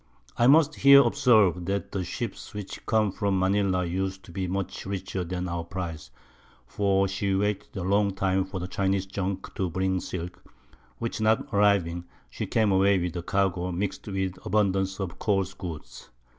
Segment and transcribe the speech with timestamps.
[0.35, 4.83] I must here observe, that the Ships which come from Manila use to be much
[4.87, 6.09] richer than our Prize;
[6.65, 10.43] for she waited a long time for the Chinese Junks to bring Silk,
[10.97, 16.09] which not arriving, she came away with a Cargo mix'd with abundance of coarse Goods.